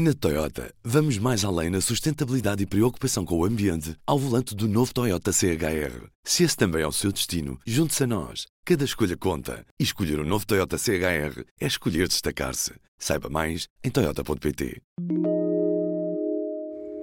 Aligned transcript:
Na 0.00 0.14
Toyota, 0.14 0.72
vamos 0.84 1.18
mais 1.18 1.44
além 1.44 1.70
na 1.70 1.80
sustentabilidade 1.80 2.62
e 2.62 2.66
preocupação 2.66 3.24
com 3.24 3.36
o 3.36 3.44
ambiente 3.44 3.96
ao 4.06 4.16
volante 4.16 4.54
do 4.54 4.68
novo 4.68 4.94
Toyota 4.94 5.32
CHR. 5.32 6.06
Se 6.22 6.44
esse 6.44 6.56
também 6.56 6.82
é 6.82 6.86
o 6.86 6.92
seu 6.92 7.10
destino, 7.10 7.58
junte-se 7.66 8.04
a 8.04 8.06
nós. 8.06 8.46
Cada 8.64 8.84
escolha 8.84 9.16
conta. 9.16 9.66
E 9.76 9.82
escolher 9.82 10.20
o 10.20 10.22
um 10.22 10.24
novo 10.24 10.46
Toyota 10.46 10.78
CHR 10.78 11.42
é 11.60 11.66
escolher 11.66 12.06
destacar-se. 12.06 12.74
Saiba 12.96 13.28
mais 13.28 13.66
em 13.82 13.90
Toyota.pt. 13.90 14.80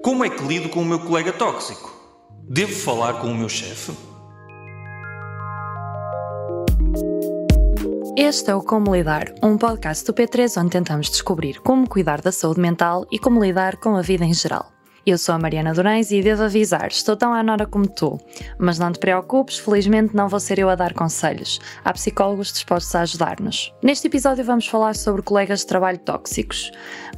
Como 0.02 0.24
é 0.24 0.30
que 0.30 0.44
lido 0.46 0.70
com 0.70 0.82
o 0.82 0.86
meu 0.86 1.02
colega 1.02 1.34
tóxico? 1.34 1.94
Devo 2.50 2.74
falar 2.74 3.16
com 3.16 3.28
o 3.28 3.36
meu 3.36 3.50
chefe? 3.50 3.92
Este 8.18 8.50
é 8.50 8.56
o 8.56 8.62
Como 8.62 8.96
Lidar, 8.96 9.34
um 9.44 9.58
podcast 9.58 10.06
do 10.06 10.14
P3 10.14 10.62
onde 10.62 10.70
tentamos 10.70 11.10
descobrir 11.10 11.60
como 11.60 11.86
cuidar 11.86 12.22
da 12.22 12.32
saúde 12.32 12.62
mental 12.62 13.06
e 13.12 13.20
como 13.20 13.44
lidar 13.44 13.76
com 13.76 13.98
a 13.98 14.02
vida 14.02 14.24
em 14.24 14.34
geral. 14.34 14.72
Eu 15.06 15.18
sou 15.18 15.36
a 15.36 15.38
Mariana 15.38 15.74
Durães 15.74 16.10
e 16.12 16.22
devo 16.22 16.44
avisar, 16.44 16.88
estou 16.88 17.18
tão 17.18 17.34
à 17.34 17.44
nora 17.44 17.68
como 17.68 17.88
tu. 17.88 18.18
Mas 18.58 18.80
não 18.80 18.92
te 18.92 19.00
preocupes, 19.00 19.60
felizmente 19.60 20.16
não 20.16 20.30
vou 20.30 20.40
ser 20.40 20.58
eu 20.58 20.70
a 20.70 20.76
dar 20.76 20.94
conselhos. 20.94 21.60
Há 21.84 21.92
psicólogos 21.94 22.54
dispostos 22.54 22.96
a 22.96 23.02
ajudar-nos. 23.02 23.72
Neste 23.84 24.08
episódio 24.08 24.46
vamos 24.46 24.66
falar 24.66 24.96
sobre 24.96 25.22
colegas 25.22 25.60
de 25.60 25.68
trabalho 25.68 26.00
tóxicos. 26.00 26.72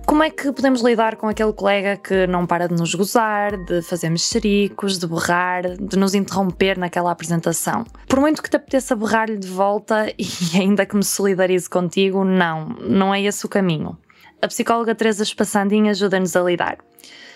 Como 0.08 0.24
é 0.24 0.30
que 0.30 0.54
podemos 0.54 0.82
lidar 0.82 1.18
com 1.18 1.28
aquele 1.28 1.52
colega 1.52 1.98
que 1.98 2.26
não 2.28 2.46
para 2.48 2.66
de 2.66 2.74
nos 2.74 2.96
gozar, 2.96 3.58
de 3.66 3.82
fazer 3.82 4.10
mexericos, 4.10 4.98
de 4.98 5.06
berrar, 5.06 5.64
de 5.76 6.00
nos 6.00 6.16
interromper 6.16 6.78
naquela 6.78 7.12
apresentação? 7.12 7.84
Por 8.08 8.22
muito 8.22 8.42
que 8.42 8.50
te 8.50 8.56
apeteça 8.56 8.96
berrar-lhe 8.96 9.38
de 9.38 9.50
volta 9.50 10.08
e 10.18 10.58
ainda 10.58 10.86
que 10.86 10.96
me 10.96 11.04
solidarize 11.04 11.70
contigo, 11.70 12.24
não, 12.24 12.70
não 12.80 13.14
é 13.14 13.22
esse 13.22 13.46
o 13.46 13.50
caminho. 13.50 13.98
A 14.42 14.48
psicóloga 14.48 14.96
Teresa 14.96 15.24
Espassandinha 15.24 15.92
ajuda-nos 15.92 16.38
a 16.38 16.42
lidar 16.42 16.78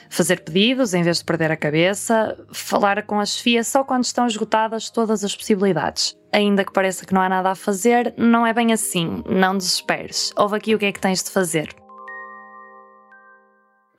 fazer 0.09 0.41
pedidos 0.41 0.93
em 0.93 1.03
vez 1.03 1.19
de 1.19 1.23
perder 1.23 1.51
a 1.51 1.55
cabeça, 1.55 2.37
falar 2.51 3.01
com 3.03 3.17
a 3.17 3.25
chefia 3.25 3.63
só 3.63 3.81
quando 3.81 4.03
estão 4.03 4.27
esgotadas 4.27 4.89
todas 4.89 5.23
as 5.23 5.33
possibilidades. 5.33 6.17
Ainda 6.33 6.65
que 6.65 6.73
pareça 6.73 7.05
que 7.05 7.13
não 7.13 7.21
há 7.21 7.29
nada 7.29 7.51
a 7.51 7.55
fazer, 7.55 8.13
não 8.17 8.45
é 8.45 8.51
bem 8.51 8.73
assim, 8.73 9.23
não 9.25 9.57
desesperes. 9.57 10.33
Ouve 10.35 10.57
aqui 10.57 10.75
o 10.75 10.79
que 10.79 10.85
é 10.85 10.91
que 10.91 10.99
tens 10.99 11.23
de 11.23 11.29
fazer. 11.29 11.80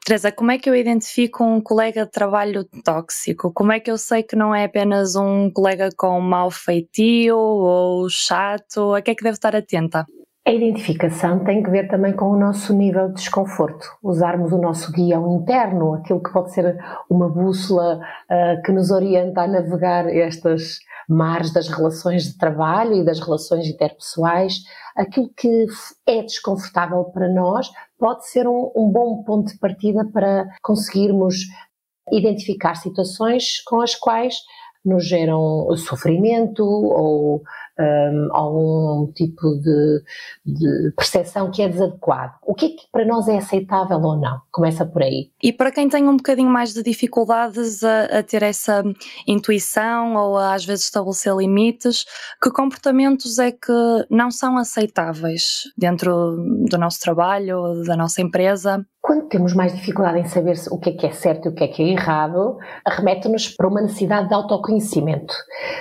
Teresa, 0.05 0.33
como 0.33 0.51
é 0.51 0.59
que 0.59 0.69
eu 0.69 0.75
identifico 0.75 1.45
um 1.45 1.61
colega 1.61 2.05
de 2.05 2.11
trabalho 2.11 2.65
tóxico? 2.85 3.53
Como 3.53 3.71
é 3.71 3.79
que 3.79 3.89
eu 3.89 3.97
sei 3.97 4.25
que 4.25 4.35
não 4.35 4.53
é 4.53 4.65
apenas 4.65 5.15
um 5.15 5.49
colega 5.49 5.91
com 5.97 6.21
mau 6.21 6.51
feitio 6.51 7.37
ou 7.37 8.09
chato? 8.11 8.95
A 8.95 9.01
que 9.01 9.13
é 9.13 9.15
que 9.15 9.23
devo 9.23 9.35
estar 9.35 9.55
atenta? 9.55 10.05
A 10.45 10.51
identificação 10.51 11.45
tem 11.45 11.63
que 11.63 11.71
ver 11.71 11.87
também 11.89 12.13
com 12.13 12.31
o 12.31 12.37
nosso 12.37 12.75
nível 12.75 13.09
de 13.09 13.15
desconforto. 13.15 13.87
Usarmos 14.03 14.51
o 14.51 14.59
nosso 14.59 14.91
guião 14.91 15.37
interno, 15.37 15.95
aquilo 15.95 16.21
que 16.21 16.33
pode 16.33 16.53
ser 16.53 16.77
uma 17.09 17.29
bússola 17.29 17.99
uh, 17.99 18.63
que 18.65 18.73
nos 18.73 18.91
orienta 18.91 19.43
a 19.43 19.47
navegar 19.47 20.09
estas 20.09 20.81
mares 21.09 21.53
das 21.53 21.69
relações 21.69 22.25
de 22.25 22.39
trabalho 22.39 22.95
e 22.95 23.05
das 23.05 23.21
relações 23.21 23.69
interpessoais. 23.69 24.55
Aquilo 24.97 25.31
que 25.37 25.67
é 26.09 26.23
desconfortável 26.23 27.05
para 27.05 27.29
nós 27.29 27.71
pode 27.97 28.27
ser 28.29 28.49
um, 28.49 28.73
um 28.75 28.91
bom 28.91 29.23
ponto 29.23 29.53
de 29.53 29.59
partida 29.61 30.05
para 30.13 30.49
conseguirmos 30.61 31.37
identificar 32.11 32.75
situações 32.75 33.63
com 33.65 33.81
as 33.81 33.95
quais 33.95 34.35
nos 34.85 35.07
geram 35.07 35.75
sofrimento 35.77 36.65
ou 36.65 37.43
um, 37.79 38.29
algum 38.33 39.13
tipo 39.13 39.55
de, 39.61 40.03
de 40.45 40.93
percepção 40.97 41.51
que 41.51 41.63
é 41.63 41.69
desadequado. 41.69 42.35
O 42.43 42.55
que 42.55 42.67
é 42.67 42.69
que 42.71 42.87
para 42.91 43.05
nós 43.05 43.29
é 43.29 43.39
aceitável 43.39 44.01
ou 44.01 44.17
não? 44.17 44.41
Começa 44.51 44.85
por 44.85 45.03
aí. 45.03 45.31
E 45.43 45.53
para 45.53 45.73
quem 45.73 45.89
tem 45.89 46.09
um 46.09 46.17
bocadinho 46.17 46.51
mais 46.51 46.73
de 46.75 46.83
dificuldades 46.83 47.83
a, 47.83 48.05
a 48.19 48.23
ter 48.23 48.43
essa 48.43 48.83
intuição 49.27 50.15
ou 50.15 50.37
a, 50.37 50.55
às 50.55 50.65
vezes 50.65 50.85
estabelecer 50.85 51.35
limites, 51.35 52.05
que 52.43 52.51
comportamentos 52.51 53.39
é 53.39 53.53
que 53.53 53.73
não 54.11 54.31
são 54.31 54.57
aceitáveis 54.59 55.65
dentro 55.77 56.37
do 56.69 56.79
nosso 56.79 57.01
trabalho, 57.01 57.83
da 57.85 57.97
nossa 57.97 58.21
empresa? 58.21 58.85
Quando 59.01 59.22
temos 59.33 59.53
mais 59.53 59.75
dificuldade 59.75 60.21
em 60.21 60.25
saber 60.25 60.57
o 60.71 60.79
que 60.79 60.91
é 60.91 60.93
que 60.93 61.07
é 61.07 61.11
certo 61.11 61.47
e 61.47 61.49
o 61.49 61.55
que 61.55 61.65
é 61.65 61.69
que 61.69 61.83
é 61.83 61.89
errado, 61.89 62.57
arremete-nos 62.85 63.49
para 63.49 63.67
uma 63.67 63.81
necessidade 63.81 64.29
de 64.29 64.35
autoconhecimento. 64.35 65.35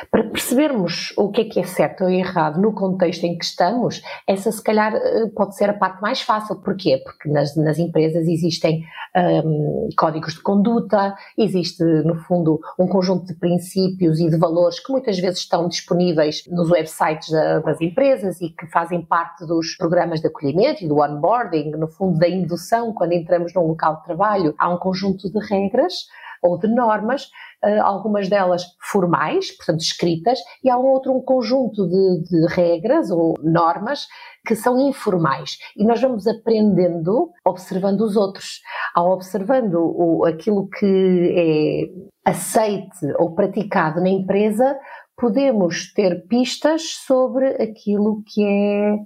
Para 0.09 0.23
percebermos 0.23 1.13
o 1.17 1.29
que 1.29 1.41
é 1.41 1.45
que 1.45 1.59
é 1.59 1.63
certo 1.63 2.03
ou 2.03 2.09
errado 2.09 2.59
no 2.59 2.73
contexto 2.73 3.23
em 3.25 3.37
que 3.37 3.45
estamos, 3.45 4.01
essa 4.27 4.51
se 4.51 4.63
calhar 4.63 4.95
eh, 4.95 5.27
pode 5.35 5.55
ser 5.55 5.69
a 5.69 5.73
parte 5.73 6.01
mais 6.01 6.21
fácil. 6.21 6.55
Porquê? 6.55 7.01
Porque 7.03 7.29
nas, 7.29 7.55
nas 7.55 7.77
empresas 7.77 8.27
existem 8.27 8.83
um, 9.15 9.89
códigos 9.95 10.33
de 10.33 10.41
conduta, 10.41 11.13
existe, 11.37 11.83
no 11.83 12.15
fundo, 12.15 12.59
um 12.79 12.87
conjunto 12.87 13.27
de 13.27 13.35
princípios 13.35 14.19
e 14.19 14.29
de 14.29 14.37
valores 14.37 14.79
que 14.79 14.91
muitas 14.91 15.19
vezes 15.19 15.41
estão 15.41 15.67
disponíveis 15.67 16.43
nos 16.47 16.71
websites 16.71 17.29
da, 17.29 17.59
das 17.59 17.79
empresas 17.81 18.41
e 18.41 18.49
que 18.49 18.65
fazem 18.67 19.01
parte 19.01 19.45
dos 19.45 19.75
programas 19.75 20.21
de 20.21 20.27
acolhimento 20.27 20.83
e 20.83 20.87
do 20.87 20.99
onboarding, 20.99 21.71
no 21.71 21.87
fundo, 21.87 22.17
da 22.17 22.27
indução 22.27 22.93
quando 22.93 23.11
quando 23.11 23.13
num 23.55 23.67
local 23.67 23.97
de 23.97 24.03
trabalho, 24.03 24.53
há 24.57 24.69
um 24.69 24.77
conjunto 24.77 25.31
de 25.31 25.39
regras 25.39 25.93
ou 26.41 26.57
de 26.57 26.67
normas, 26.67 27.29
eh, 27.63 27.79
algumas 27.79 28.27
delas 28.27 28.63
formais, 28.79 29.55
portanto 29.55 29.81
escritas, 29.81 30.39
e 30.63 30.69
há 30.69 30.77
um 30.77 30.87
outro 30.87 31.15
um 31.15 31.21
conjunto 31.21 31.87
de, 31.87 32.23
de, 32.23 32.47
regras 32.53 33.11
ou 33.11 33.35
normas 33.43 34.07
que 34.45 34.55
são 34.55 34.79
informais. 34.79 35.57
E 35.77 35.85
nós 35.85 36.01
vamos 36.01 36.25
aprendendo 36.25 37.29
observando 37.45 38.01
os 38.01 38.15
outros. 38.15 38.61
Ao 38.95 39.11
observando 39.11 39.75
o, 39.75 40.25
aquilo 40.25 40.67
que 40.67 41.91
é 42.25 42.29
aceite 42.31 43.05
ou 43.19 43.35
praticado 43.35 44.01
na 44.01 44.09
empresa, 44.09 44.75
podemos 45.15 45.93
ter 45.93 46.25
pistas 46.27 46.81
sobre 47.05 47.47
aquilo 47.61 48.23
que 48.25 48.43
é 48.43 48.97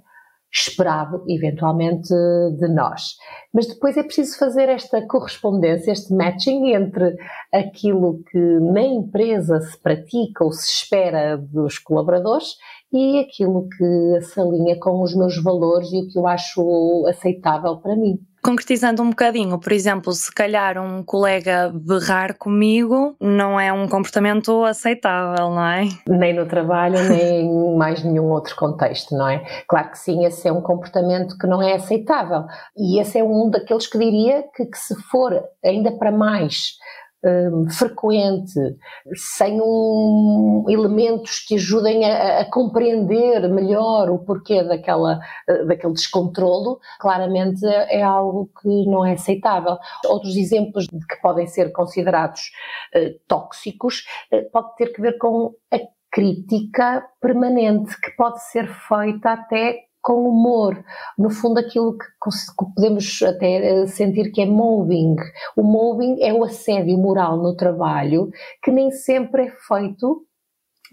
esperado, 0.52 1.24
eventualmente, 1.28 2.08
de 2.08 2.68
nós. 2.68 3.16
Mas 3.52 3.66
depois 3.66 3.96
é 3.96 4.02
preciso 4.02 4.38
fazer 4.38 4.68
esta 4.68 5.06
correspondência, 5.06 5.92
este 5.92 6.14
matching 6.14 6.72
entre 6.74 7.16
aquilo 7.52 8.22
que 8.30 8.38
na 8.38 8.82
empresa 8.82 9.60
se 9.60 9.78
pratica 9.78 10.44
ou 10.44 10.52
se 10.52 10.70
espera 10.70 11.36
dos 11.36 11.78
colaboradores 11.78 12.56
e 12.92 13.18
aquilo 13.18 13.68
que 13.68 14.20
se 14.22 14.40
alinha 14.40 14.78
com 14.78 15.02
os 15.02 15.14
meus 15.14 15.42
valores 15.42 15.92
e 15.92 15.98
o 15.98 16.08
que 16.08 16.18
eu 16.18 16.26
acho 16.26 17.06
aceitável 17.08 17.76
para 17.78 17.96
mim 17.96 18.18
concretizando 18.46 19.02
um 19.02 19.10
bocadinho, 19.10 19.58
por 19.58 19.72
exemplo, 19.72 20.12
se 20.12 20.32
calhar 20.32 20.78
um 20.78 21.02
colega 21.02 21.72
berrar 21.74 22.38
comigo 22.38 23.16
não 23.20 23.58
é 23.58 23.72
um 23.72 23.88
comportamento 23.88 24.64
aceitável, 24.64 25.50
não 25.50 25.66
é? 25.66 25.88
Nem 26.06 26.32
no 26.32 26.46
trabalho, 26.46 26.96
nem 27.10 27.40
em 27.40 27.76
mais 27.76 28.04
nenhum 28.04 28.26
outro 28.26 28.54
contexto, 28.54 29.16
não 29.16 29.28
é? 29.28 29.44
Claro 29.66 29.90
que 29.90 29.98
sim, 29.98 30.24
esse 30.24 30.46
é 30.46 30.52
um 30.52 30.60
comportamento 30.60 31.36
que 31.36 31.46
não 31.48 31.60
é 31.60 31.74
aceitável. 31.74 32.44
E 32.76 33.00
esse 33.00 33.18
é 33.18 33.24
um 33.24 33.50
daqueles 33.50 33.88
que 33.88 33.98
diria 33.98 34.44
que, 34.54 34.64
que 34.64 34.78
se 34.78 34.94
for 35.10 35.42
ainda 35.64 35.90
para 35.98 36.12
mais 36.12 36.76
um, 37.24 37.68
frequente, 37.70 38.54
sem 39.14 39.60
um, 39.60 40.64
elementos 40.68 41.40
que 41.40 41.54
ajudem 41.54 42.04
a, 42.04 42.40
a, 42.40 42.50
compreender 42.50 43.48
melhor 43.48 44.10
o 44.10 44.18
porquê 44.18 44.62
daquela, 44.62 45.18
uh, 45.48 45.66
daquele 45.66 45.94
descontrolo, 45.94 46.78
claramente 47.00 47.64
é 47.66 48.02
algo 48.02 48.50
que 48.60 48.86
não 48.86 49.04
é 49.04 49.12
aceitável. 49.12 49.76
Outros 50.06 50.36
exemplos 50.36 50.86
que 50.86 51.20
podem 51.20 51.46
ser 51.46 51.72
considerados 51.72 52.50
uh, 52.94 53.18
tóxicos 53.26 54.04
uh, 54.32 54.50
pode 54.50 54.76
ter 54.76 54.92
que 54.92 55.00
ver 55.00 55.18
com 55.18 55.54
a 55.72 55.78
crítica 56.10 57.04
permanente 57.20 58.00
que 58.00 58.10
pode 58.12 58.42
ser 58.44 58.66
feita 58.68 59.32
até 59.32 59.85
com 60.06 60.28
humor. 60.28 60.84
No 61.18 61.30
fundo, 61.30 61.58
aquilo 61.58 61.98
que 61.98 62.06
podemos 62.56 63.20
até 63.22 63.56
eh, 63.56 63.86
sentir 63.88 64.30
que 64.30 64.40
é 64.40 64.46
mobbing. 64.46 65.16
O 65.56 65.64
mobbing 65.64 66.22
é 66.22 66.32
o 66.32 66.44
assédio 66.44 66.96
moral 66.96 67.38
no 67.38 67.56
trabalho 67.56 68.30
que 68.62 68.70
nem 68.70 68.92
sempre 68.92 69.46
é 69.46 69.50
feito 69.66 70.24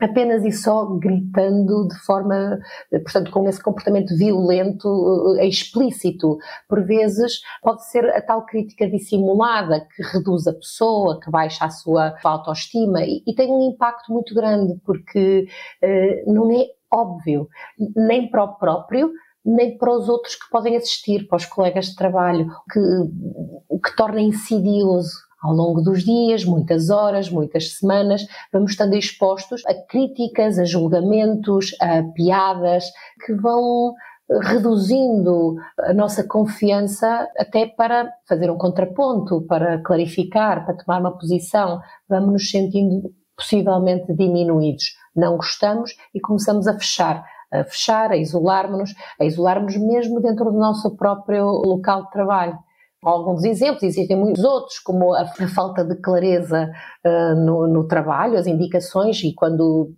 apenas 0.01 0.43
e 0.43 0.51
só 0.51 0.85
gritando 0.97 1.87
de 1.87 1.95
forma, 2.07 2.57
eh, 2.91 2.97
portanto, 2.97 3.29
com 3.29 3.47
esse 3.47 3.61
comportamento 3.61 4.17
violento 4.17 5.35
é 5.37 5.45
explícito. 5.45 6.39
Por 6.67 6.83
vezes 6.83 7.39
pode 7.61 7.85
ser 7.85 8.09
a 8.09 8.19
tal 8.19 8.43
crítica 8.47 8.89
dissimulada 8.89 9.87
que 9.95 10.01
reduz 10.01 10.47
a 10.47 10.53
pessoa, 10.53 11.19
que 11.19 11.29
baixa 11.29 11.65
a 11.65 11.69
sua 11.69 12.15
autoestima 12.23 13.03
e, 13.03 13.21
e 13.27 13.35
tem 13.35 13.51
um 13.51 13.69
impacto 13.69 14.11
muito 14.11 14.33
grande 14.33 14.73
porque 14.83 15.45
não 16.25 16.51
é 16.51 16.65
óbvio, 16.93 17.47
nem 17.95 18.29
para 18.29 18.43
o 18.43 18.55
próprio, 18.55 19.11
nem 19.43 19.77
para 19.77 19.91
os 19.91 20.07
outros 20.07 20.35
que 20.35 20.49
podem 20.49 20.77
assistir, 20.77 21.27
para 21.27 21.37
os 21.37 21.45
colegas 21.45 21.87
de 21.87 21.95
trabalho, 21.95 22.47
que, 22.71 22.79
o 23.67 23.79
que 23.79 23.95
torna 23.95 24.21
insidioso 24.21 25.11
ao 25.41 25.53
longo 25.53 25.81
dos 25.81 26.03
dias, 26.03 26.45
muitas 26.45 26.89
horas, 26.89 27.29
muitas 27.29 27.77
semanas, 27.77 28.25
vamos 28.51 28.71
estando 28.71 28.95
expostos 28.95 29.61
a 29.65 29.73
críticas, 29.73 30.57
a 30.57 30.63
julgamentos, 30.63 31.75
a 31.81 32.01
piadas 32.13 32.85
que 33.25 33.33
vão 33.33 33.93
reduzindo 34.41 35.55
a 35.79 35.93
nossa 35.93 36.25
confiança 36.25 37.27
até 37.37 37.65
para 37.65 38.09
fazer 38.27 38.49
um 38.49 38.57
contraponto, 38.57 39.41
para 39.41 39.81
clarificar, 39.83 40.65
para 40.65 40.75
tomar 40.75 41.01
uma 41.01 41.17
posição. 41.17 41.81
Vamos 42.07 42.31
nos 42.31 42.49
sentindo 42.49 43.13
possivelmente 43.35 44.13
diminuídos. 44.13 44.95
Não 45.15 45.37
gostamos 45.37 45.95
e 46.13 46.19
começamos 46.19 46.67
a 46.67 46.73
fechar 46.73 47.23
a 47.53 47.63
fechar, 47.63 48.11
a 48.11 48.17
isolar-nos, 48.17 48.95
a 49.19 49.25
isolar-nos 49.25 49.77
mesmo 49.77 50.19
dentro 50.19 50.45
do 50.45 50.57
nosso 50.57 50.97
próprio 50.97 51.45
local 51.45 52.05
de 52.05 52.09
trabalho 52.09 52.57
alguns 53.03 53.43
exemplos, 53.43 53.83
existem 53.83 54.15
muitos 54.15 54.43
outros, 54.43 54.79
como 54.79 55.13
a, 55.13 55.25
falta 55.53 55.83
de 55.83 55.95
clareza 55.95 56.71
uh, 57.05 57.35
no, 57.35 57.67
no, 57.67 57.87
trabalho, 57.87 58.37
as 58.37 58.47
indicações, 58.47 59.21
e 59.23 59.33
quando 59.33 59.91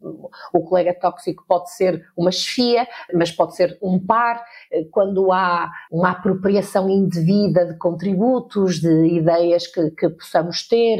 o, 0.53 0.59
colega 0.61 0.93
tóxico 0.99 1.43
pode 1.47 1.71
ser 1.71 2.03
uma 2.17 2.31
chefia, 2.31 2.87
mas 3.13 3.31
pode 3.31 3.55
ser 3.55 3.77
um 3.81 3.99
par, 3.99 4.37
uh, 4.37 4.89
quando 4.91 5.31
há 5.31 5.69
uma 5.91 6.11
apropriação 6.11 6.89
indevida 6.89 7.65
de 7.65 7.77
contributos, 7.77 8.79
de 8.79 9.07
ideias 9.07 9.67
que, 9.67 9.91
que 9.91 10.09
possamos 10.09 10.67
ter, 10.67 10.97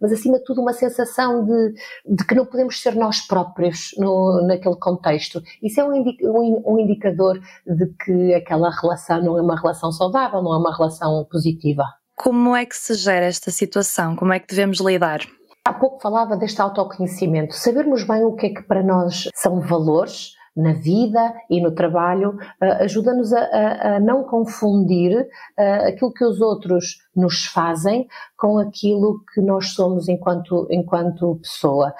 mas 0.00 0.12
acima 0.12 0.38
de 0.38 0.44
tudo 0.44 0.62
uma 0.62 0.72
sensação 0.72 1.44
de, 1.44 1.74
de 2.06 2.24
que 2.24 2.34
não 2.34 2.46
podemos 2.46 2.80
ser 2.80 2.94
nós 2.94 3.20
próprios 3.20 3.90
no, 3.98 4.46
naquele 4.46 4.76
contexto. 4.76 5.42
Isso 5.62 5.80
é 5.80 5.84
um, 5.84 6.04
um, 6.22 6.62
um 6.66 6.78
indicador 6.78 7.40
de 7.66 7.86
que 8.04 8.34
aquela 8.34 8.70
relação 8.70 9.22
não 9.22 9.38
é 9.38 9.42
uma 9.42 9.58
relação 9.58 9.90
saudável, 9.90 10.42
não 10.42 10.54
é 10.54 10.58
uma 10.58 10.74
relação 10.74 11.24
positiva 11.24 11.47
positiva. 11.48 11.84
Como 12.16 12.54
é 12.54 12.66
que 12.66 12.76
se 12.76 12.94
gera 12.94 13.26
esta 13.26 13.50
situação? 13.50 14.16
Como 14.16 14.32
é 14.32 14.40
que 14.40 14.48
devemos 14.48 14.80
lidar? 14.80 15.20
Há 15.64 15.72
pouco 15.72 16.00
falava 16.00 16.36
deste 16.36 16.60
autoconhecimento. 16.60 17.54
Sabermos 17.54 18.02
bem 18.04 18.24
o 18.24 18.34
que 18.34 18.46
é 18.46 18.48
que 18.50 18.62
para 18.62 18.82
nós 18.82 19.28
são 19.34 19.60
valores, 19.60 20.32
na 20.58 20.72
vida 20.72 21.32
e 21.48 21.60
no 21.60 21.70
trabalho, 21.70 22.30
uh, 22.60 22.82
ajuda-nos 22.82 23.32
a, 23.32 23.40
a, 23.40 23.96
a, 23.96 24.00
não 24.00 24.24
confundir 24.24 25.16
uh, 25.16 25.86
aquilo 25.86 26.12
que 26.12 26.24
os 26.24 26.40
outros 26.40 26.98
nos 27.14 27.46
fazem 27.46 28.06
com 28.36 28.58
aquilo 28.58 29.20
que 29.34 29.40
nós 29.40 29.70
somos 29.70 30.08
enquanto, 30.08 30.66
enquanto 30.70 31.36
pessoa. 31.42 31.92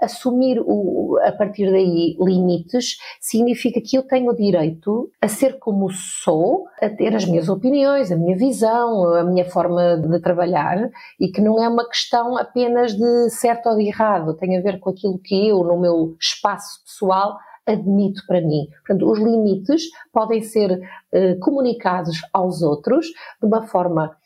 Assumir 0.00 0.58
o, 0.60 1.18
a 1.22 1.32
partir 1.32 1.70
daí 1.70 2.16
limites 2.18 2.96
significa 3.20 3.80
que 3.80 3.96
eu 3.96 4.02
tenho 4.02 4.30
o 4.30 4.36
direito 4.36 5.10
a 5.20 5.28
ser 5.28 5.58
como 5.58 5.90
sou, 5.90 6.66
a 6.80 6.88
ter 6.88 7.14
as 7.14 7.26
minhas 7.26 7.48
opiniões, 7.48 8.10
a 8.10 8.16
minha 8.16 8.36
visão, 8.36 9.14
a 9.14 9.24
minha 9.24 9.44
forma 9.44 9.98
de 9.98 10.18
trabalhar 10.20 10.90
e 11.20 11.28
que 11.28 11.40
não 11.40 11.62
é 11.62 11.68
uma 11.68 11.86
questão 11.86 12.36
apenas 12.38 12.94
de 12.94 13.30
certo 13.30 13.68
ou 13.68 13.76
de 13.76 13.86
errado, 13.86 14.34
tem 14.34 14.56
a 14.56 14.62
ver 14.62 14.80
com 14.80 14.90
aquilo 14.90 15.18
que 15.18 15.48
eu, 15.48 15.62
no 15.62 15.78
meu 15.78 16.16
espaço 16.18 16.82
pessoal, 16.84 17.36
admito 17.66 18.22
para 18.26 18.40
mim. 18.40 18.68
Portanto, 18.86 19.10
os 19.10 19.18
limites 19.18 19.84
podem 20.12 20.42
ser 20.42 20.70
uh, 20.72 21.38
comunicados 21.40 22.18
aos 22.32 22.62
outros 22.62 23.06
de 23.06 23.46
uma 23.46 23.62
forma 23.66 24.16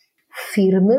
firme 0.53 0.97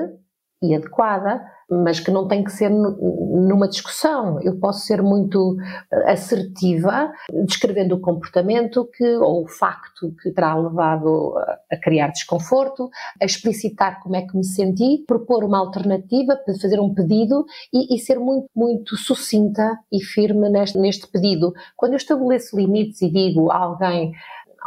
e 0.61 0.73
adequada, 0.75 1.41
mas 1.69 1.99
que 1.99 2.09
não 2.09 2.27
tem 2.27 2.43
que 2.43 2.51
ser 2.51 2.69
numa 2.69 3.67
discussão. 3.67 4.41
Eu 4.41 4.57
posso 4.57 4.85
ser 4.85 5.01
muito 5.03 5.57
eh, 5.91 6.11
assertiva, 6.11 7.11
descrevendo 7.45 7.95
o 7.95 7.99
comportamento 7.99 8.89
que, 8.93 9.07
ou 9.17 9.43
o 9.43 9.47
facto 9.47 10.13
que 10.21 10.31
terá 10.31 10.55
levado 10.55 11.35
a 11.71 11.77
criar 11.77 12.07
desconforto, 12.07 12.89
a 13.21 13.25
explicitar 13.25 14.01
como 14.01 14.15
é 14.15 14.21
que 14.21 14.35
me 14.35 14.45
senti, 14.45 15.03
propor 15.05 15.43
uma 15.43 15.59
alternativa, 15.59 16.39
fazer 16.59 16.79
um 16.79 16.93
pedido 16.93 17.45
e, 17.73 17.95
e 17.95 17.99
ser 17.99 18.17
muito, 18.17 18.47
muito 18.55 18.95
sucinta 18.95 19.77
e 19.91 20.01
firme 20.01 20.49
neste, 20.49 20.77
neste 20.79 21.07
pedido. 21.07 21.53
Quando 21.75 21.93
eu 21.93 21.97
estabeleço 21.97 22.57
limites 22.57 23.01
e 23.01 23.11
digo 23.11 23.51
a 23.51 23.57
alguém 23.57 24.13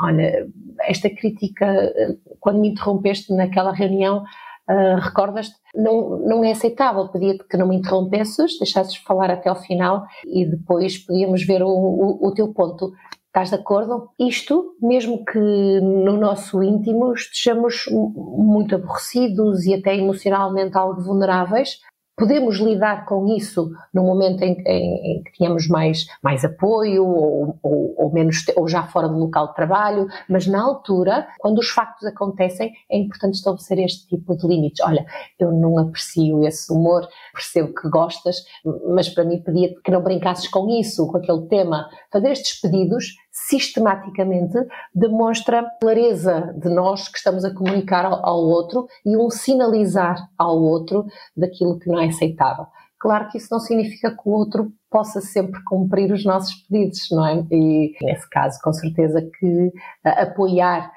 olha, 0.03 0.47
esta 0.83 1.11
crítica, 1.11 1.67
eh, 1.67 2.17
quando 2.39 2.61
me 2.61 2.69
interrompeste 2.69 3.33
naquela 3.35 3.73
reunião, 3.73 4.25
uh, 4.71 5.01
recordas-te, 5.01 5.57
não, 5.75 6.19
não 6.21 6.45
é 6.45 6.53
aceitável. 6.53 7.09
Pedia-te 7.09 7.45
que 7.45 7.57
não 7.57 7.69
me 7.69 7.77
interrompesses, 7.77 8.59
deixasses 8.59 8.97
falar 8.97 9.31
até 9.31 9.49
ao 9.49 9.57
final 9.57 10.07
e 10.25 10.47
depois 10.47 10.99
podíamos 10.99 11.45
ver 11.45 11.63
o, 11.63 11.69
o, 11.69 12.29
o 12.29 12.35
teu 12.35 12.53
ponto. 12.53 12.93
Estás 13.27 13.51
de 13.51 13.55
acordo? 13.55 14.11
Isto, 14.19 14.75
mesmo 14.83 15.25
que 15.25 15.39
no 15.39 16.17
nosso 16.17 16.61
íntimo 16.65 17.13
estejamos 17.13 17.85
muito 17.89 18.75
aborrecidos 18.75 19.67
e 19.67 19.75
até 19.75 19.97
emocionalmente 19.97 20.77
algo 20.77 21.01
vulneráveis, 21.01 21.79
podemos 22.21 22.59
lidar 22.59 23.07
com 23.07 23.35
isso 23.35 23.73
no 23.95 24.05
momento 24.05 24.43
em, 24.43 24.53
em, 24.67 25.17
em 25.17 25.23
que 25.23 25.33
tínhamos 25.33 25.67
mais, 25.69 26.07
mais 26.23 26.45
apoio 26.45 27.07
ou, 27.07 27.59
ou, 27.63 27.95
ou, 27.97 28.13
menos, 28.13 28.45
ou 28.55 28.69
já 28.69 28.83
fora 28.83 29.09
do 29.09 29.17
local 29.17 29.49
de 29.49 29.55
trabalho, 29.55 30.07
mas 30.29 30.47
na 30.47 30.63
altura, 30.63 31.27
quando 31.39 31.59
os 31.59 31.71
factos 31.71 32.07
acontecem, 32.07 32.73
é 32.91 32.99
importante 32.99 33.37
estabelecer 33.37 33.79
este 33.79 34.07
tipo 34.07 34.37
de 34.37 34.47
limites. 34.47 34.85
Olha, 34.85 35.07
eu 35.39 35.51
não 35.51 35.79
aprecio 35.79 36.45
esse 36.45 36.71
humor, 36.71 37.09
percebo 37.33 37.73
que 37.73 37.89
gostas, 37.89 38.37
mas 38.95 39.09
para 39.09 39.25
mim 39.25 39.43
pedia-te 39.43 39.81
que 39.81 39.91
não 39.91 40.03
brincasses 40.03 40.47
com 40.47 40.69
isso, 40.69 41.07
com 41.07 41.17
aquele 41.17 41.47
tema. 41.47 41.89
Fazer 42.13 42.33
estes 42.33 42.61
pedidos 42.61 43.15
sistematicamente 43.49 44.59
demonstra 44.95 45.65
clareza 45.81 46.55
de 46.57 46.69
nós 46.69 47.09
que 47.09 47.19
estamos 47.19 47.45
a 47.45 47.55
comunicar 47.55 48.05
ao, 48.05 48.27
ao 48.27 48.39
outro 48.39 48.87
e 49.05 49.17
um 49.17 49.31
sinalizar 49.31 50.17
ao 50.37 50.57
outro 50.57 51.07
daquilo 51.37 51.79
que 51.79 51.89
não 51.89 52.01
é 52.01 52.07
aceitável. 52.07 52.67
Claro 52.99 53.29
que 53.29 53.39
isso 53.39 53.49
não 53.51 53.61
significa 53.61 54.11
que 54.11 54.29
o 54.29 54.33
outro 54.33 54.71
possa 54.91 55.23
sempre 55.23 55.63
cumprir 55.65 56.13
os 56.13 56.23
nossos 56.23 56.55
pedidos, 56.67 57.09
não 57.11 57.27
é? 57.27 57.47
E 57.51 57.97
nesse 58.03 58.29
caso, 58.29 58.59
com 58.63 58.73
certeza 58.75 59.23
que 59.39 59.47
uh, 59.47 59.73
apoiar, 60.19 60.93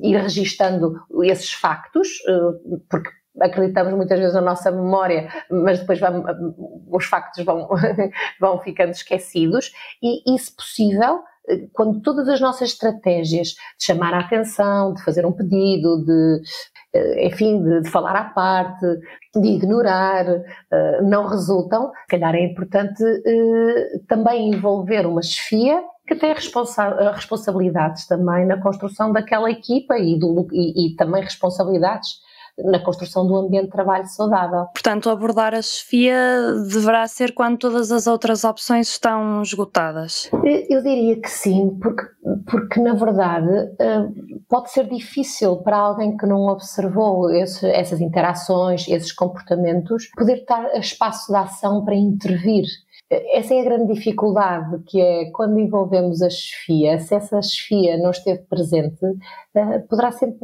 ir 0.00 0.16
registando 0.16 0.94
esses 1.24 1.52
factos, 1.52 2.08
uh, 2.28 2.80
porque 2.88 3.10
acreditamos 3.40 3.94
muitas 3.94 4.18
vezes 4.18 4.34
na 4.34 4.40
nossa 4.40 4.70
memória, 4.70 5.28
mas 5.50 5.80
depois 5.80 5.98
vamos, 5.98 6.24
os 6.88 7.04
factos 7.06 7.44
vão, 7.44 7.68
vão 8.40 8.60
ficando 8.60 8.90
esquecidos 8.90 9.72
e, 10.02 10.34
e, 10.34 10.38
se 10.38 10.54
possível, 10.54 11.22
quando 11.72 12.00
todas 12.00 12.28
as 12.28 12.40
nossas 12.40 12.70
estratégias 12.70 13.48
de 13.48 13.84
chamar 13.84 14.14
a 14.14 14.20
atenção, 14.20 14.94
de 14.94 15.02
fazer 15.02 15.24
um 15.26 15.32
pedido, 15.32 16.04
de, 16.04 16.42
eh, 16.94 17.26
enfim, 17.26 17.62
de, 17.62 17.82
de 17.82 17.90
falar 17.90 18.16
à 18.16 18.24
parte, 18.24 18.86
de 19.34 19.48
ignorar, 19.48 20.26
eh, 20.26 21.02
não 21.02 21.26
resultam, 21.26 21.90
se 22.02 22.06
calhar 22.08 22.34
é 22.34 22.44
importante 22.44 23.02
eh, 23.04 23.98
também 24.08 24.50
envolver 24.50 25.06
uma 25.06 25.22
chefia 25.22 25.82
que 26.06 26.16
tem 26.16 26.32
responsa 26.32 27.12
responsabilidades 27.12 28.06
também 28.06 28.44
na 28.44 28.60
construção 28.60 29.12
daquela 29.12 29.48
equipa 29.50 29.96
e, 29.96 30.18
do, 30.18 30.48
e, 30.52 30.88
e 30.88 30.96
também 30.96 31.22
responsabilidades 31.22 32.18
na 32.58 32.78
construção 32.78 33.26
do 33.26 33.36
ambiente 33.36 33.66
de 33.66 33.70
trabalho 33.70 34.06
saudável. 34.06 34.66
Portanto, 34.74 35.10
abordar 35.10 35.54
a 35.54 35.62
chefia 35.62 36.16
deverá 36.68 37.06
ser 37.06 37.32
quando 37.32 37.58
todas 37.58 37.90
as 37.90 38.06
outras 38.06 38.44
opções 38.44 38.88
estão 38.88 39.42
esgotadas? 39.42 40.30
Eu 40.68 40.82
diria 40.82 41.20
que 41.20 41.30
sim, 41.30 41.78
porque, 41.80 42.02
porque 42.50 42.80
na 42.80 42.94
verdade 42.94 43.48
eh, 43.78 44.08
pode 44.48 44.70
ser 44.70 44.88
difícil 44.88 45.56
para 45.56 45.76
alguém 45.76 46.16
que 46.16 46.26
não 46.26 46.46
observou 46.46 47.30
esse, 47.30 47.66
essas 47.66 48.00
interações, 48.00 48.86
esses 48.88 49.12
comportamentos, 49.12 50.10
poder 50.16 50.44
dar 50.46 50.78
espaço 50.78 51.32
de 51.32 51.38
ação 51.38 51.84
para 51.84 51.94
intervir 51.94 52.64
essa 53.10 53.54
é 53.54 53.60
a 53.60 53.64
grande 53.64 53.92
dificuldade, 53.92 54.84
que 54.86 55.00
é 55.00 55.30
quando 55.32 55.58
envolvemos 55.58 56.22
a 56.22 56.30
chefia, 56.30 56.96
se 57.00 57.12
essa 57.12 57.42
chefia 57.42 57.98
não 57.98 58.12
esteve 58.12 58.42
presente, 58.42 59.04
uh, 59.04 59.88
poderá 59.88 60.12
sempre 60.12 60.38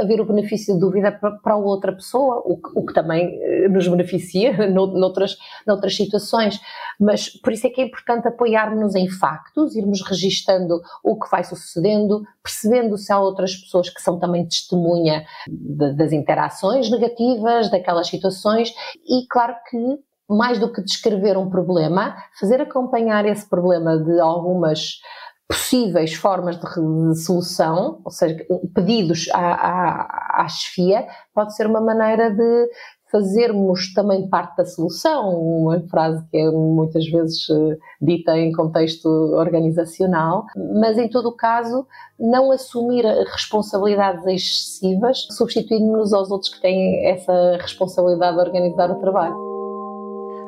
haver 0.00 0.20
o 0.20 0.24
benefício 0.24 0.74
de 0.74 0.80
dúvida 0.80 1.10
para, 1.10 1.56
outra 1.56 1.92
pessoa, 1.92 2.40
o 2.44 2.86
que, 2.86 2.94
também 2.94 3.40
eh, 3.42 3.68
nos 3.68 3.88
beneficia 3.88 4.52
noutras, 4.70 5.36
noutras 5.66 5.96
situações. 5.96 6.60
Mas 7.00 7.28
por 7.28 7.52
isso 7.52 7.66
é 7.66 7.70
que 7.70 7.80
é 7.80 7.86
importante 7.86 8.28
apoiarmos 8.28 8.94
em 8.94 9.08
factos, 9.08 9.74
irmos 9.74 10.00
registando 10.02 10.80
o 11.02 11.18
que 11.18 11.28
vai 11.28 11.42
sucedendo, 11.42 12.22
percebendo 12.40 12.96
se 12.96 13.12
há 13.12 13.18
outras 13.18 13.56
pessoas 13.56 13.90
que 13.90 14.00
são 14.00 14.20
também 14.20 14.46
testemunha 14.46 15.24
das 15.48 16.12
interações 16.12 16.88
negativas, 16.88 17.68
daquelas 17.68 18.06
situações, 18.06 18.72
e 19.08 19.26
claro 19.28 19.56
que 19.68 19.98
mais 20.32 20.58
do 20.58 20.72
que 20.72 20.82
descrever 20.82 21.36
um 21.36 21.50
problema, 21.50 22.16
fazer 22.38 22.60
acompanhar 22.60 23.24
esse 23.24 23.48
problema 23.48 23.98
de 23.98 24.20
algumas 24.20 25.00
possíveis 25.48 26.14
formas 26.14 26.58
de, 26.58 27.14
solução, 27.22 28.00
ou 28.04 28.10
seja, 28.10 28.36
pedidos 28.74 29.28
à, 29.32 29.38
à, 29.38 30.44
à 30.44 30.48
chefia, 30.48 31.06
pode 31.34 31.54
ser 31.54 31.66
uma 31.66 31.80
maneira 31.80 32.30
de 32.30 32.68
fazermos 33.12 33.92
também 33.92 34.26
parte 34.26 34.56
da 34.56 34.64
solução, 34.64 35.38
uma 35.38 35.78
frase 35.88 36.26
que 36.30 36.38
é 36.38 36.50
muitas 36.50 37.06
vezes 37.06 37.46
eh, 37.50 37.76
dita 38.00 38.38
em 38.38 38.50
contexto 38.52 39.06
organizacional, 39.06 40.46
mas 40.80 40.96
em 40.96 41.10
todo 41.10 41.28
o 41.28 41.36
caso 41.36 41.86
não 42.18 42.50
assumir 42.50 43.04
responsabilidades 43.04 44.26
excessivas, 44.26 45.26
substituindo-nos 45.32 46.14
aos 46.14 46.30
outros 46.30 46.54
que 46.54 46.62
têm 46.62 47.06
essa 47.06 47.58
responsabilidade 47.60 48.38
de 48.38 48.42
organizar 48.42 48.90
o 48.90 48.98
trabalho. 48.98 49.51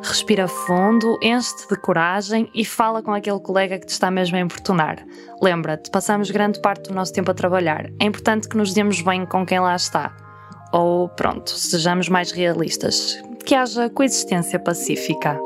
Respira 0.05 0.47
fundo, 0.47 1.19
enche-te 1.23 1.67
de 1.67 1.81
coragem 1.81 2.51
e 2.55 2.63
fala 2.63 3.03
com 3.03 3.15
aquele 3.15 3.41
colega 3.41 3.79
que 3.79 3.87
te 3.87 3.91
está 3.91 4.11
mesmo 4.11 4.37
a 4.37 4.41
importunar. 4.41 4.99
Lembra-te, 5.41 5.91
passamos 5.91 6.31
grande 6.31 6.61
parte 6.61 6.89
do 6.89 6.95
nosso 6.95 7.13
tempo 7.15 7.31
a 7.31 7.35
trabalhar. 7.35 7.91
É 7.99 8.05
importante 8.05 8.47
que 8.47 8.57
nos 8.57 8.75
demos 8.75 9.01
bem 9.01 9.25
com 9.25 9.47
quem 9.47 9.59
lá 9.61 9.75
está. 9.75 10.15
Ou, 10.73 11.09
pronto, 11.09 11.49
sejamos 11.51 12.11
mais 12.11 12.33
realistas. 12.33 13.19
Que 13.47 13.55
haja 13.55 13.89
coexistência 13.89 14.59
pacífica. 14.59 15.41